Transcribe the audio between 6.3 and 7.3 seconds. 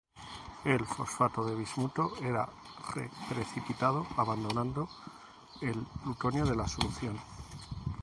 de la solución.